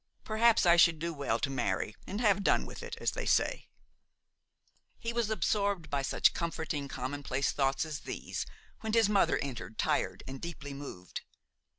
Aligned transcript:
Perhaps 0.23 0.65
I 0.65 0.77
should 0.77 0.97
do 0.97 1.13
well 1.13 1.37
to 1.37 1.51
marry 1.51 1.95
and 2.07 2.19
have 2.21 2.43
done 2.43 2.65
with 2.65 2.81
it, 2.81 2.95
as 2.99 3.11
they 3.11 3.27
say–" 3.27 3.67
He 4.97 5.13
was 5.13 5.29
absorbed 5.29 5.91
by 5.91 6.01
such 6.01 6.33
comforting, 6.33 6.87
commonplace 6.87 7.51
thoughts 7.51 7.85
as 7.85 7.99
these, 7.99 8.47
when 8.79 8.93
his 8.93 9.07
mother 9.07 9.37
entered, 9.43 9.77
tired 9.77 10.23
and 10.27 10.41
deeply 10.41 10.73
moved. 10.73 11.21